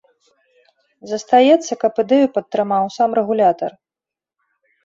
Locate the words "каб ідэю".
1.83-2.27